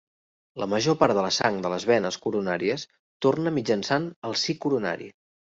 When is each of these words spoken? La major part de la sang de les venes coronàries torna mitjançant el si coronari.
La 0.61 0.67
major 0.69 0.95
part 1.03 1.13
de 1.17 1.25
la 1.25 1.33
sang 1.35 1.59
de 1.65 1.71
les 1.73 1.85
venes 1.89 2.17
coronàries 2.23 2.87
torna 3.27 3.55
mitjançant 3.59 4.09
el 4.31 4.37
si 4.47 4.59
coronari. 4.67 5.13